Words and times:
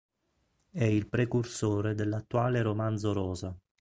È 0.71 0.83
il 0.83 1.07
precursore 1.07 1.93
dell'attuale 1.93 2.63
romanzo 2.63 3.13
rosa. 3.13 3.55